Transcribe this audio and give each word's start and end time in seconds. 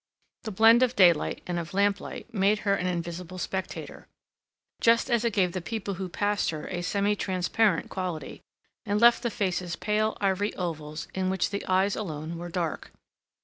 The 0.45 0.51
blend 0.51 0.81
of 0.81 0.95
daylight 0.95 1.43
and 1.45 1.59
of 1.59 1.75
lamplight 1.75 2.33
made 2.33 2.57
her 2.65 2.73
an 2.73 2.87
invisible 2.87 3.37
spectator, 3.37 4.07
just 4.79 5.11
as 5.11 5.23
it 5.23 5.31
gave 5.33 5.51
the 5.51 5.61
people 5.61 5.93
who 5.93 6.09
passed 6.09 6.49
her 6.49 6.65
a 6.69 6.81
semi 6.81 7.15
transparent 7.15 7.87
quality, 7.91 8.41
and 8.83 8.99
left 8.99 9.21
the 9.21 9.29
faces 9.29 9.75
pale 9.75 10.17
ivory 10.19 10.55
ovals 10.55 11.07
in 11.13 11.29
which 11.29 11.51
the 11.51 11.63
eyes 11.67 11.95
alone 11.95 12.39
were 12.39 12.49
dark. 12.49 12.89